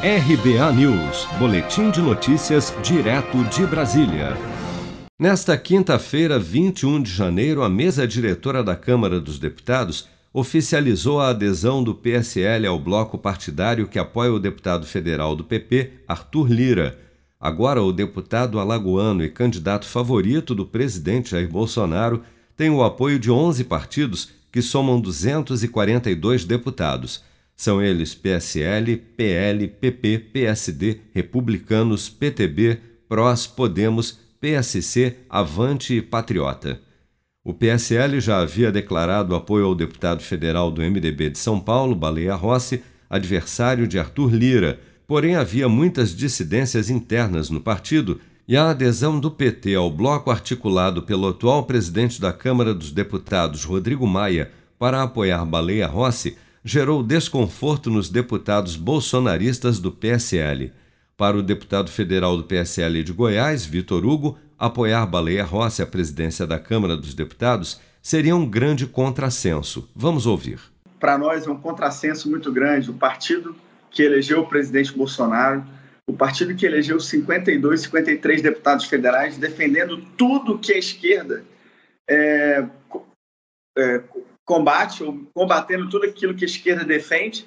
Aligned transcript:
RBA 0.00 0.72
News, 0.74 1.26
Boletim 1.40 1.90
de 1.90 2.00
Notícias, 2.00 2.72
direto 2.84 3.42
de 3.46 3.66
Brasília. 3.66 4.36
Nesta 5.18 5.58
quinta-feira, 5.58 6.38
21 6.38 7.02
de 7.02 7.10
janeiro, 7.10 7.64
a 7.64 7.68
mesa 7.68 8.06
diretora 8.06 8.62
da 8.62 8.76
Câmara 8.76 9.20
dos 9.20 9.40
Deputados 9.40 10.06
oficializou 10.32 11.20
a 11.20 11.30
adesão 11.30 11.82
do 11.82 11.96
PSL 11.96 12.64
ao 12.68 12.78
bloco 12.78 13.18
partidário 13.18 13.88
que 13.88 13.98
apoia 13.98 14.32
o 14.32 14.38
deputado 14.38 14.86
federal 14.86 15.34
do 15.34 15.42
PP, 15.42 15.94
Arthur 16.06 16.48
Lira. 16.48 16.96
Agora, 17.40 17.82
o 17.82 17.92
deputado 17.92 18.60
alagoano 18.60 19.24
e 19.24 19.28
candidato 19.28 19.84
favorito 19.84 20.54
do 20.54 20.64
presidente 20.64 21.32
Jair 21.32 21.50
Bolsonaro 21.50 22.22
tem 22.56 22.70
o 22.70 22.84
apoio 22.84 23.18
de 23.18 23.32
11 23.32 23.64
partidos 23.64 24.30
que 24.52 24.62
somam 24.62 25.00
242 25.00 26.44
deputados. 26.44 27.26
São 27.60 27.82
eles 27.82 28.14
PSL, 28.14 28.96
PL, 29.16 29.66
PP, 29.66 30.18
PSD, 30.32 31.00
Republicanos, 31.12 32.08
PTB, 32.08 32.78
PROS, 33.08 33.48
Podemos, 33.48 34.20
PSC, 34.40 35.16
Avante 35.28 35.94
e 35.94 36.00
Patriota. 36.00 36.80
O 37.44 37.52
PSL 37.52 38.20
já 38.20 38.38
havia 38.38 38.70
declarado 38.70 39.34
apoio 39.34 39.66
ao 39.66 39.74
deputado 39.74 40.22
federal 40.22 40.70
do 40.70 40.82
MDB 40.82 41.30
de 41.30 41.38
São 41.38 41.58
Paulo, 41.58 41.96
Baleia 41.96 42.36
Rossi, 42.36 42.80
adversário 43.10 43.88
de 43.88 43.98
Arthur 43.98 44.32
Lira, 44.32 44.78
porém 45.04 45.34
havia 45.34 45.68
muitas 45.68 46.14
dissidências 46.14 46.88
internas 46.88 47.50
no 47.50 47.60
partido 47.60 48.20
e 48.46 48.56
a 48.56 48.70
adesão 48.70 49.18
do 49.18 49.32
PT 49.32 49.74
ao 49.74 49.90
bloco 49.90 50.30
articulado 50.30 51.02
pelo 51.02 51.26
atual 51.26 51.64
presidente 51.64 52.20
da 52.20 52.32
Câmara 52.32 52.72
dos 52.72 52.92
Deputados, 52.92 53.64
Rodrigo 53.64 54.06
Maia, 54.06 54.52
para 54.78 55.02
apoiar 55.02 55.44
Baleia 55.44 55.88
Rossi 55.88 56.36
gerou 56.64 57.02
desconforto 57.02 57.90
nos 57.90 58.08
deputados 58.08 58.76
bolsonaristas 58.76 59.78
do 59.78 59.92
PSL. 59.92 60.72
Para 61.16 61.36
o 61.36 61.42
deputado 61.42 61.90
federal 61.90 62.36
do 62.36 62.44
PSL 62.44 63.02
de 63.02 63.12
Goiás, 63.12 63.66
Vitor 63.66 64.04
Hugo, 64.04 64.38
apoiar 64.58 65.06
Baleia 65.06 65.44
Rossi 65.44 65.82
à 65.82 65.86
presidência 65.86 66.46
da 66.46 66.58
Câmara 66.58 66.96
dos 66.96 67.14
Deputados 67.14 67.80
seria 68.02 68.34
um 68.34 68.48
grande 68.48 68.86
contrassenso. 68.86 69.88
Vamos 69.94 70.26
ouvir. 70.26 70.60
Para 70.98 71.18
nós 71.18 71.46
é 71.46 71.50
um 71.50 71.58
contrassenso 71.58 72.30
muito 72.30 72.52
grande. 72.52 72.90
O 72.90 72.94
partido 72.94 73.54
que 73.90 74.02
elegeu 74.02 74.40
o 74.40 74.46
presidente 74.46 74.96
Bolsonaro, 74.96 75.64
o 76.06 76.12
partido 76.12 76.54
que 76.54 76.64
elegeu 76.64 76.98
52, 76.98 77.82
53 77.82 78.42
deputados 78.42 78.86
federais, 78.86 79.36
defendendo 79.36 79.98
tudo 80.16 80.58
que 80.58 80.72
a 80.72 80.78
esquerda 80.78 81.44
é, 82.08 82.37
combate, 84.48 85.04
ou 85.04 85.26
combatendo 85.34 85.90
tudo 85.90 86.06
aquilo 86.06 86.34
que 86.34 86.44
a 86.44 86.48
esquerda 86.48 86.82
defende. 86.82 87.46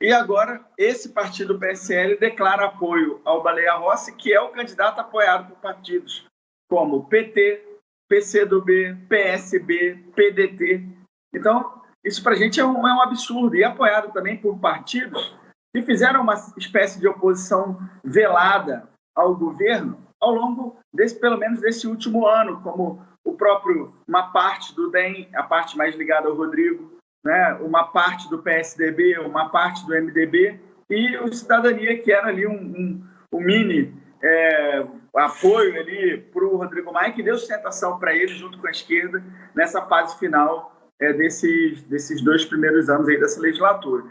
E 0.00 0.12
agora, 0.12 0.64
esse 0.78 1.08
partido 1.08 1.58
PSL 1.58 2.16
declara 2.18 2.66
apoio 2.66 3.20
ao 3.24 3.42
Baleia 3.42 3.74
Rossi, 3.74 4.14
que 4.14 4.32
é 4.32 4.40
o 4.40 4.50
candidato 4.50 5.00
apoiado 5.00 5.48
por 5.48 5.58
partidos 5.58 6.24
como 6.70 7.08
PT, 7.08 7.64
PCdoB, 8.08 8.96
PSB, 9.08 10.04
PDT. 10.14 10.86
Então, 11.34 11.82
isso 12.04 12.22
para 12.22 12.34
a 12.34 12.36
gente 12.36 12.60
é 12.60 12.64
um, 12.64 12.86
é 12.86 12.94
um 12.94 13.02
absurdo. 13.02 13.56
E 13.56 13.64
apoiado 13.64 14.12
também 14.12 14.36
por 14.36 14.56
partidos 14.60 15.34
que 15.74 15.82
fizeram 15.82 16.22
uma 16.22 16.34
espécie 16.56 17.00
de 17.00 17.08
oposição 17.08 17.76
velada 18.04 18.88
ao 19.16 19.34
governo 19.34 20.06
ao 20.20 20.32
longo 20.32 20.78
desse, 20.94 21.18
pelo 21.18 21.36
menos 21.36 21.60
desse 21.60 21.86
último 21.86 22.26
ano, 22.26 22.60
como 22.62 23.04
próprio, 23.36 23.92
uma 24.06 24.32
parte 24.32 24.74
do 24.74 24.90
DEM, 24.90 25.28
a 25.34 25.42
parte 25.42 25.76
mais 25.76 25.94
ligada 25.94 26.28
ao 26.28 26.34
Rodrigo, 26.34 26.96
né, 27.24 27.58
uma 27.60 27.84
parte 27.84 28.28
do 28.30 28.38
PSDB, 28.38 29.18
uma 29.18 29.48
parte 29.48 29.84
do 29.86 29.92
MDB, 29.92 30.60
e 30.88 31.16
o 31.18 31.32
Cidadania, 31.32 31.98
que 31.98 32.12
era 32.12 32.28
ali 32.28 32.46
um, 32.46 32.52
um, 32.52 33.04
um 33.32 33.40
mini 33.40 33.92
é, 34.22 34.86
apoio 35.16 35.78
ali 35.80 36.18
para 36.32 36.44
o 36.44 36.56
Rodrigo 36.56 36.92
Maia, 36.92 37.12
que 37.12 37.22
deu 37.22 37.36
sustentação 37.36 37.98
para 37.98 38.14
ele, 38.14 38.28
junto 38.28 38.58
com 38.58 38.66
a 38.66 38.70
esquerda, 38.70 39.22
nessa 39.54 39.82
fase 39.82 40.18
final 40.18 40.76
é, 41.00 41.12
desses, 41.12 41.82
desses 41.84 42.22
dois 42.22 42.44
primeiros 42.44 42.88
anos 42.88 43.08
aí 43.08 43.18
dessa 43.18 43.40
legislatura. 43.40 44.04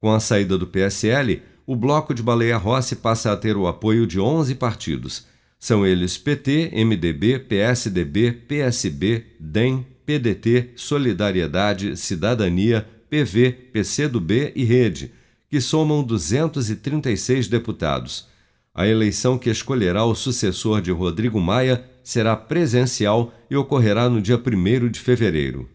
Com 0.00 0.12
a 0.12 0.20
saída 0.20 0.56
do 0.56 0.66
PSL, 0.66 1.42
o 1.66 1.76
bloco 1.76 2.12
de 2.12 2.22
Baleia 2.22 2.56
Rossi 2.56 2.96
passa 2.96 3.32
a 3.32 3.36
ter 3.36 3.56
o 3.56 3.66
apoio 3.66 4.06
de 4.06 4.18
11 4.18 4.54
partidos, 4.56 5.28
são 5.60 5.86
eles 5.86 6.16
PT, 6.16 6.72
MDB, 6.72 7.38
PSDB, 7.38 8.32
PSB, 8.32 9.26
DEM, 9.38 9.86
PDT, 10.06 10.70
Solidariedade, 10.74 11.98
Cidadania, 11.98 12.88
PV, 13.10 13.52
PCdoB 13.70 14.52
e 14.56 14.64
Rede, 14.64 15.12
que 15.50 15.60
somam 15.60 16.02
236 16.02 17.46
deputados. 17.46 18.26
A 18.74 18.86
eleição 18.86 19.36
que 19.36 19.50
escolherá 19.50 20.02
o 20.04 20.14
sucessor 20.14 20.80
de 20.80 20.90
Rodrigo 20.90 21.38
Maia 21.38 21.84
será 22.02 22.34
presencial 22.34 23.34
e 23.50 23.54
ocorrerá 23.54 24.08
no 24.08 24.22
dia 24.22 24.40
1 24.40 24.88
de 24.88 24.98
fevereiro. 24.98 25.68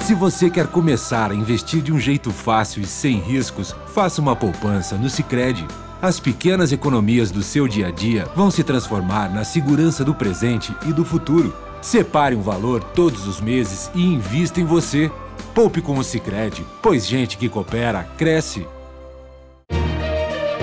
Se 0.00 0.14
você 0.14 0.50
quer 0.50 0.66
começar 0.66 1.30
a 1.30 1.34
investir 1.34 1.80
de 1.80 1.92
um 1.92 2.00
jeito 2.00 2.32
fácil 2.32 2.82
e 2.82 2.86
sem 2.86 3.20
riscos, 3.20 3.72
faça 3.94 4.20
uma 4.20 4.34
poupança 4.34 4.96
no 4.96 5.08
Sicredi 5.08 5.64
as 6.00 6.20
pequenas 6.20 6.72
economias 6.72 7.30
do 7.30 7.42
seu 7.42 7.66
dia 7.66 7.88
a 7.88 7.90
dia 7.90 8.26
vão 8.34 8.50
se 8.50 8.62
transformar 8.62 9.28
na 9.28 9.44
segurança 9.44 10.04
do 10.04 10.14
presente 10.14 10.74
e 10.86 10.92
do 10.92 11.04
futuro. 11.04 11.54
Separe 11.82 12.34
um 12.34 12.42
valor 12.42 12.82
todos 12.82 13.26
os 13.26 13.40
meses 13.40 13.90
e 13.94 14.02
invista 14.02 14.60
em 14.60 14.64
você. 14.64 15.10
Poupe 15.54 15.80
com 15.80 15.98
o 15.98 16.04
Sicredi, 16.04 16.64
pois 16.82 17.06
gente 17.06 17.36
que 17.36 17.48
coopera 17.48 18.04
cresce. 18.16 18.66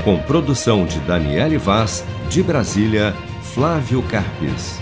Com 0.03 0.19
produção 0.19 0.85
de 0.85 0.99
Daniele 0.99 1.57
Vaz, 1.57 2.03
de 2.29 2.43
Brasília, 2.43 3.15
Flávio 3.41 4.03
Carpes. 4.03 4.79